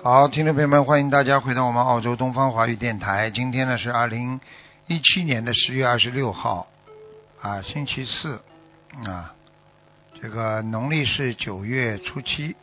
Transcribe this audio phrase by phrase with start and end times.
[0.00, 3.32] 好，听众朋友们，欢迎大家回到我们澳洲东方华语电台。
[3.32, 4.40] 今天呢是二零
[4.86, 6.68] 一七年的十月二十六号，
[7.42, 8.40] 啊，星期四，
[9.04, 9.34] 啊，
[10.22, 12.54] 这个农历是九月初七，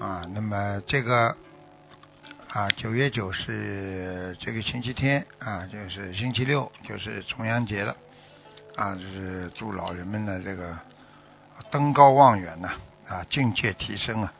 [0.00, 1.36] 啊，那么这个
[2.50, 7.96] 啊九月九是这个星期天，啊，就是星期六，就是重阳节了，
[8.76, 10.78] 啊，就是祝老人们的这个
[11.68, 12.70] 登高望远呐，
[13.08, 14.32] 啊，境界提升啊，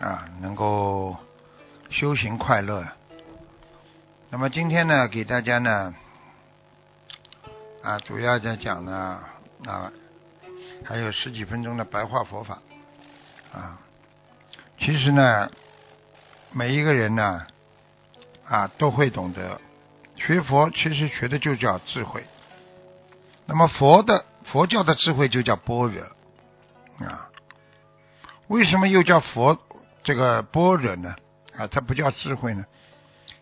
[0.00, 1.16] 啊，能够。
[1.90, 2.84] 修行快乐。
[4.30, 5.94] 那么今天呢，给大家呢，
[7.82, 9.20] 啊，主要在讲呢，
[9.64, 9.92] 啊，
[10.84, 12.58] 还有十几分钟的白话佛法，
[13.52, 13.78] 啊，
[14.80, 15.52] 其实呢，
[16.50, 17.46] 每一个人呢，
[18.44, 19.60] 啊，都会懂得
[20.16, 22.24] 学佛，其实学的就叫智慧。
[23.46, 26.02] 那么佛的佛教的智慧就叫般若，
[27.06, 27.28] 啊，
[28.48, 29.60] 为什么又叫佛
[30.04, 31.16] 这个般若呢？
[31.56, 32.64] 啊，它不叫智慧呢，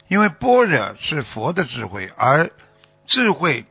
[0.06, 2.50] 因为般若是佛的智慧，而
[3.06, 3.66] 智慧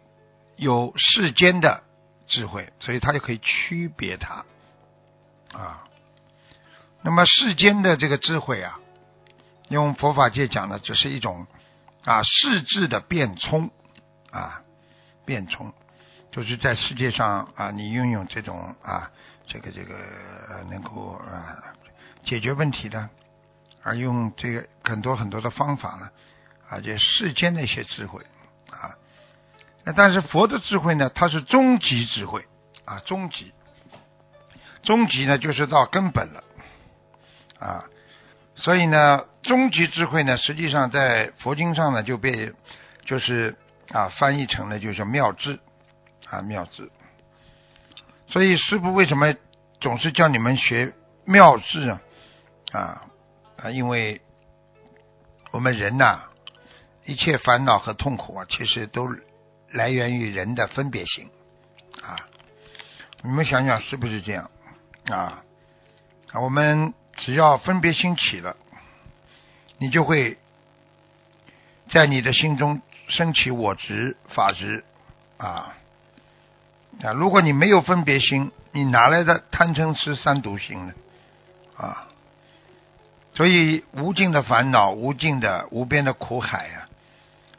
[0.56, 1.84] 有世间的
[2.28, 4.46] 智慧，所以它就可以区别它
[5.54, 5.86] 啊。
[7.04, 8.80] 那么世间的这个智慧啊，
[9.70, 11.48] 用佛法界讲的，只是一种
[12.04, 13.70] 啊世智的变聪
[14.32, 14.64] 啊
[15.24, 15.72] 变聪，
[16.32, 19.12] 就是在世界上啊，你拥有这种啊
[19.48, 19.96] 这个这个
[20.70, 21.74] 能够啊
[22.24, 23.10] 解决问题的。
[23.84, 26.12] 而用这个很多很多的方法呢，
[26.70, 28.22] 而且世间的一些智慧
[28.70, 28.94] 啊，
[29.84, 32.46] 那但是佛的智慧呢，它是终极智慧
[32.86, 33.52] 啊，终极，
[34.84, 36.44] 终极呢就是到根本了
[37.58, 37.86] 啊，
[38.56, 42.54] 所以呢，终极智慧呢，实际上在佛经上呢就被
[43.04, 43.58] 就是
[43.90, 45.60] 啊翻译成了就叫妙智
[46.28, 46.92] 啊妙智，
[48.28, 49.34] 所以师父为什么
[49.80, 50.94] 总是叫你们学
[51.26, 52.00] 妙智啊？
[52.72, 53.04] 啊？
[53.58, 54.22] 啊，因为
[55.52, 56.22] 我们人呐，
[57.06, 59.08] 一切烦恼和痛苦啊，其实都
[59.70, 61.30] 来源于人的分别心
[62.02, 62.16] 啊。
[63.22, 64.50] 你们想想是不是这样
[65.10, 65.44] 啊？
[66.34, 68.56] 我们只要分别心起了，
[69.78, 70.40] 你就会
[71.92, 74.84] 在你的心中升起我执、法执
[75.38, 75.76] 啊
[77.04, 77.12] 啊！
[77.14, 80.94] 如果你没有分别心，你哪来的贪嗔痴三毒心呢？
[81.76, 82.08] 啊！
[83.42, 86.88] 所以无尽的烦恼，无尽的无边的苦海啊，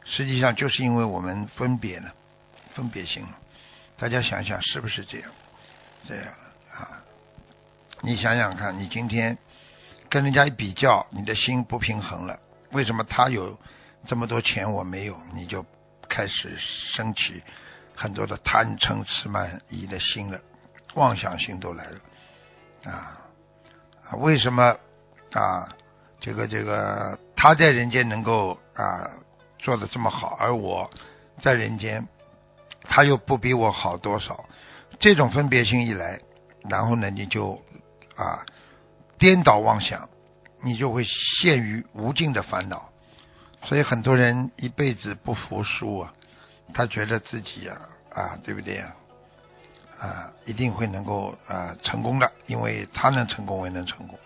[0.05, 2.13] 实际上就是因为我们分别了，
[2.73, 3.37] 分别心了。
[3.97, 5.29] 大家想想是不是这样？
[6.07, 6.25] 这样
[6.73, 7.03] 啊？
[7.99, 9.37] 你想想看，你今天
[10.07, 12.39] 跟人家一比较，你的心不平衡了。
[12.71, 13.59] 为什么他有
[14.07, 15.19] 这么多钱，我没有？
[15.33, 15.65] 你就
[16.07, 16.57] 开始
[16.93, 17.43] 升起
[17.93, 20.39] 很多的贪嗔痴慢疑的心了，
[20.93, 21.99] 妄想心都来了
[22.89, 23.19] 啊！
[24.19, 24.77] 为什么？
[25.33, 25.67] 啊，
[26.19, 29.09] 这个这个，他在人间能够啊
[29.59, 30.89] 做的这么好，而我
[31.41, 32.07] 在人间，
[32.83, 34.45] 他又不比我好多少。
[34.99, 36.21] 这种分别心一来，
[36.69, 37.59] 然后呢，你就
[38.15, 38.45] 啊
[39.17, 40.07] 颠倒妄想，
[40.63, 42.89] 你就会陷于无尽的烦恼。
[43.63, 46.13] 所以很多人一辈子不服输啊，
[46.73, 47.77] 他觉得自己啊
[48.11, 48.95] 啊，对不对啊？
[49.99, 54.19] 啊，一定会能够啊成功的，因为他能成功，我也能成功。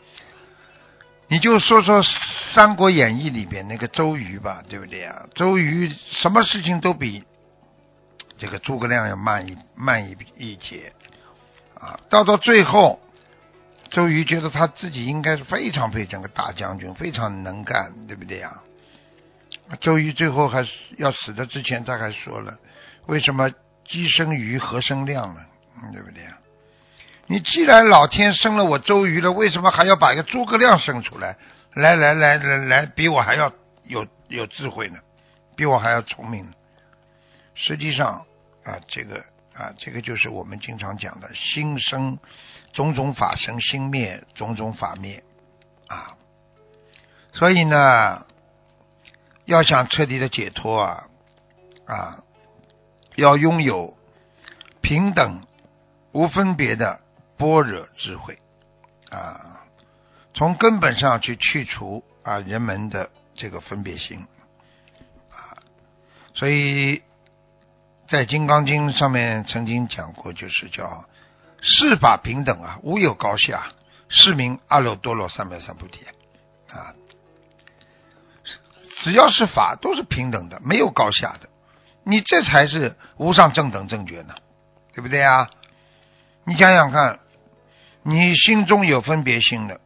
[1.30, 2.02] 你就说说
[2.56, 5.26] 《三国演义》里边那个周瑜吧，对不对啊？
[5.36, 7.24] 周瑜什么事情都比
[8.38, 10.94] 这个诸葛亮要慢一慢一一截
[11.76, 12.00] 啊！
[12.10, 13.02] 到到最后，
[13.90, 18.62] 周瑜觉得他自己应该是非常非常个大将军，非常能干，对不对呀？
[19.82, 22.58] 周瑜最后还是要死的之前，他还说了
[23.08, 23.52] ：“为什么
[23.86, 25.42] 鸡生鱼，何生亮呢？
[25.92, 26.38] 对不对呀？”
[27.30, 31.38] 你既然老天生了我周瑜了，为什么还要把一个诸葛亮生出来？
[31.74, 33.52] 来来来来来，比我还要
[33.84, 34.98] 有有智慧呢，
[35.56, 36.52] 比我还要聪明。
[37.54, 38.26] 实际上
[38.64, 39.18] 啊，这个
[39.54, 42.18] 啊，这个就是我们经常讲的心生
[42.74, 45.24] 种种法生，心灭种种法灭
[45.88, 46.16] 啊。
[47.34, 48.26] 所以呢，
[49.46, 51.04] 要想彻底的解脱啊
[51.86, 52.24] 啊，
[53.16, 53.98] 要拥有
[54.82, 55.42] 平等
[56.14, 57.02] 无分别的。
[57.38, 58.40] 般若智慧
[59.12, 59.62] 啊，
[60.34, 64.26] 从根本上去去除啊人们的这个分别心
[65.30, 65.62] 啊，
[66.34, 67.04] 所以
[68.10, 71.06] 在《金刚经》上面曾经讲过，就是叫
[71.62, 73.68] 世法平等啊，无有高下，
[74.10, 76.06] 是名阿耨多罗三藐三菩提
[76.70, 76.96] 啊。
[79.04, 81.50] 只要是法，都是平等的，没有高下的。
[82.04, 84.34] 你这才是无上正等正觉呢，
[84.94, 85.50] 对不对啊？
[86.46, 87.20] 你想想看，
[88.10, 89.82] 你心中有分别心的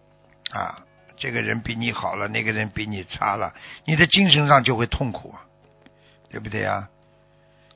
[0.52, 0.78] 啊，
[1.18, 3.52] 这个人比你好了，那个人比你差了，
[3.84, 5.42] 你的精神上就会痛苦啊，
[6.30, 6.88] 对不对啊？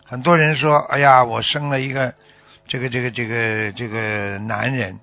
[0.06, 2.14] 很多人说：“哎呀，我生了一个
[2.68, 5.00] 这个这个这个这个男人，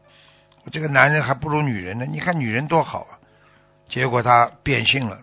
[0.70, 2.06] 这个男人还不如女人呢。
[2.08, 3.18] 你看女人多好啊！”
[3.90, 5.18] 结果他变性了，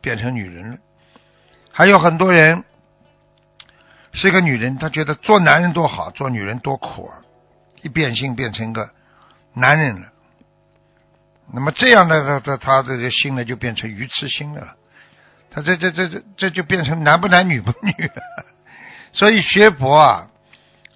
[0.00, 0.78] 变成女人了。
[1.72, 2.62] 还有很多人。
[4.12, 7.18] 是一个女人，她觉得做男人多好，做女人多苦啊！
[7.82, 8.88] 一变性变成个
[9.54, 10.08] 男人了，
[11.52, 14.76] 那么这样的他他他的这心呢，就变成鱼痴心了。
[15.50, 17.92] 他这这这这这就变成男不男女不女。
[19.14, 20.28] 所以学佛啊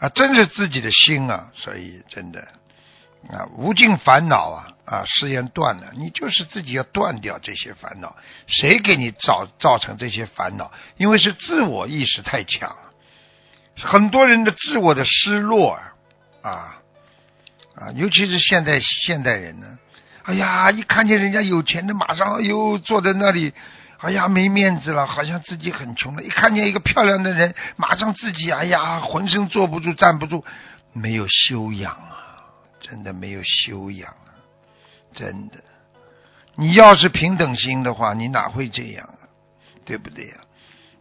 [0.00, 1.50] 啊，真是自己的心啊！
[1.55, 2.40] 所以真的
[3.31, 8.16] 啊，无尽烦恼啊啊，誓言断了，你就是自己要断掉这些烦恼。
[8.49, 10.72] 谁给你造造成这些烦恼？
[10.96, 12.76] 因为是自我意识太强。
[13.76, 15.94] 很多人的自我的失落啊
[16.43, 16.82] 啊
[17.78, 19.78] 啊，尤其是现代现代人呢，
[20.25, 23.54] 哎呀，一看见人家有钱的，马上哎呦坐在那里，
[23.98, 26.22] 哎呀没面子了，好像自己很穷了。
[26.22, 30.44] 一看见一个漂亮的人，马上自己哎呀浑身坐不住站不住，
[30.92, 32.42] 没有修养啊，
[32.80, 34.34] 真的没有修养啊，
[35.12, 35.58] 真的。
[36.56, 39.22] 你要是平等心的话，你哪会这样啊？
[39.84, 40.34] 对不对呀？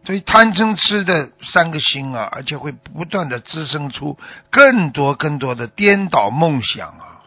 [0.08, 4.18] 所以贪嗔痴的三个心啊，而且会不断的滋生出
[4.50, 7.20] 更多更多的颠倒梦想啊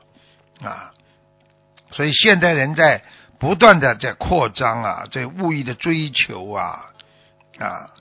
[0.68, 0.92] 啊！
[1.92, 3.04] 所以现代人在
[3.38, 6.90] 不断的在扩张啊，在物欲的追求啊
[7.60, 7.92] 啊！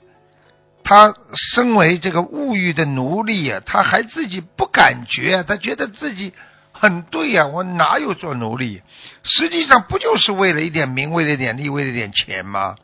[0.83, 1.13] 他
[1.53, 6.33] 身为这个物欲的奴隶啊，他还自己不感觉，他觉得自己
[6.71, 8.81] 很对呀，我哪有做奴隶？
[9.21, 12.75] 实际上不就是为了一点名，为了一点利，为了一点钱吗？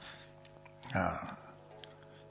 [0.94, 1.34] 啊！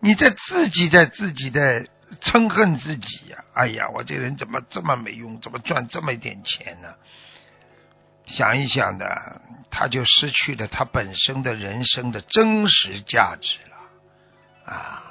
[0.06, 1.85] 你在自己在自己的
[2.23, 3.38] 憎恨自己呀！
[3.55, 5.41] 哎呀，我这人怎么这么没用？
[5.41, 6.94] 怎么赚这么一点钱呢？
[8.26, 15.03] 想一想的，他就失去了他本身的人生的真实价值了啊！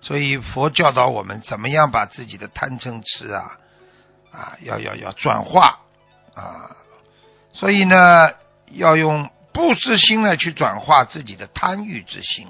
[0.00, 3.58] 所以佛教导我们怎么样把自己的贪嗔痴啊
[4.32, 5.80] 啊，要要要转化
[6.34, 6.74] 啊！
[7.52, 8.30] 所以呢，
[8.70, 12.48] 要用不知心来去转化自己的贪欲之心。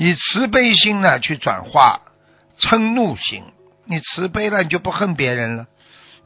[0.00, 2.00] 以慈悲心呢去转化
[2.58, 3.44] 嗔怒心，
[3.84, 5.66] 你慈悲了，你就不恨别人了，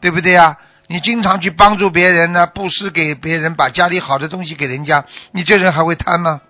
[0.00, 0.58] 对不对呀？
[0.86, 6.40] 你经常去帮助别人呢，布施给别人，把家里好的东西给人家，你这人还会贪吗？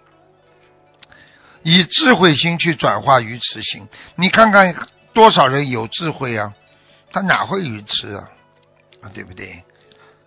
[1.62, 6.52] 以智慧心去转化愚痴心，你看看多少人有智慧啊，
[7.10, 8.28] 他哪会愚痴啊？
[9.00, 9.64] 啊，对不对？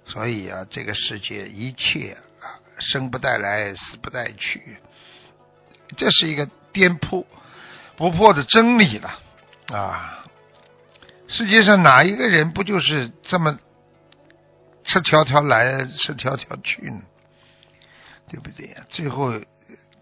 [0.07, 4.77] 所以啊，这个世界一切啊，生不带来，死不带去，
[5.95, 6.49] 这是一个。
[6.77, 7.25] 颠扑
[7.95, 9.09] 不破的真理了
[9.73, 10.23] 啊！
[11.27, 13.57] 世界上哪一个人不就是这么
[14.83, 17.01] 赤条条来，赤条条去呢？
[18.29, 18.85] 对不对呀？
[18.89, 19.33] 最后，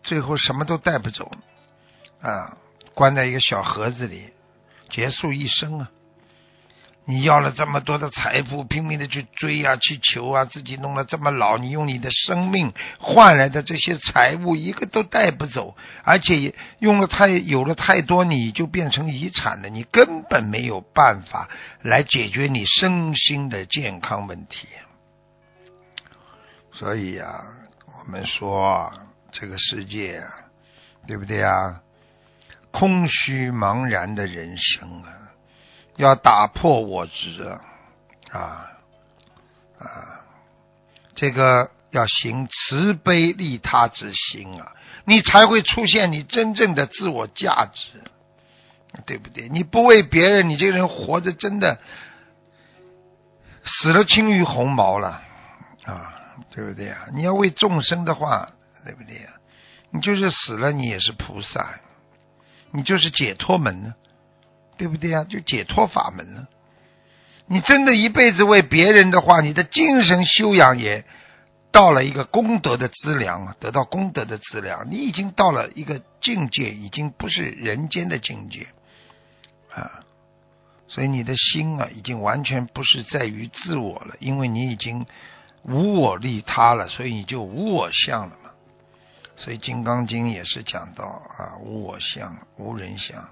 [0.03, 1.32] 最后什么都带不走
[2.22, 2.58] 啊！
[2.94, 4.34] 关在一个小盒子里，
[4.89, 5.89] 结束一生啊！
[7.07, 21.47] 你要了这么多的财富，拼命的去追啊，去求啊，自己弄了这么老，你用你的生命换来的这些财物，一个都带不走，而且用了太有了太多，你就变成遗产了，你根本没有办法
[21.83, 24.67] 来解决你身心的健康问题。
[26.71, 27.45] 所以啊，
[28.00, 28.91] 我们说
[29.31, 30.27] 这个世界啊，
[31.07, 31.81] 对不对啊？
[32.71, 35.25] 空虚茫然的人生啊！
[35.98, 37.62] 要打破我执啊
[39.80, 40.22] 啊！
[41.16, 44.74] 这个要行慈悲利他之心啊，
[45.06, 48.04] 你才会出现你真正的自我价值，
[49.06, 49.48] 对不对？
[49.48, 51.80] 你不为别人，你这个人活着真的
[53.66, 55.22] 死了轻于鸿毛了
[55.86, 56.14] 啊，
[56.52, 57.06] 对不对啊？
[57.14, 58.50] 你要为众生的话，
[58.84, 59.30] 对不对呀？
[59.92, 61.80] 你就是死了，你也是菩萨，
[62.72, 63.94] 你就是解脱门呢。
[64.77, 65.24] 对不对啊？
[65.24, 66.48] 就解脱法门了。
[67.48, 71.05] 你真的一辈子为别人的话，你的精神修养也
[71.72, 74.89] 到了一个功德的资粮啊，得到功德的资粮。
[74.89, 78.67] 你已经到了一个境界，已经不是人间的境界
[79.74, 80.00] 啊。
[80.88, 85.05] 所以你的心啊，已经完全不是在于自我了，因为你已经
[85.63, 88.51] 无我利他了，所以你就无我相了嘛。
[89.36, 93.27] 所以《金刚经》也是讲到啊，无我相，无人相，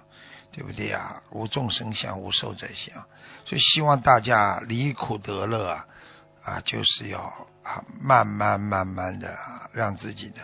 [0.53, 1.21] 对不对啊？
[1.31, 3.03] 无众生相，无寿者相。
[3.43, 5.85] 所以希望大家离苦得乐啊，
[6.43, 7.19] 啊，就是要
[7.63, 10.41] 啊，慢慢慢慢的啊让自己呢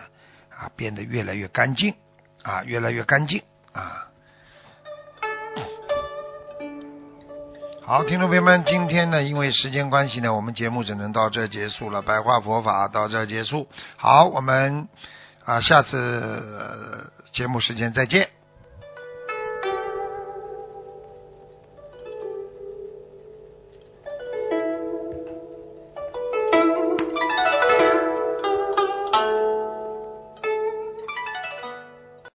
[0.49, 1.93] 啊变得越来越干净
[2.43, 4.07] 啊，越来越干净啊。
[7.85, 12.01] 好，听众朋友们，今天呢，因为时间关系呢，我们节目只能到这结束了。
[12.01, 13.67] 白话佛法到这结束。
[13.97, 14.87] 好，我们
[15.45, 18.38] 啊，下次节目时间再见。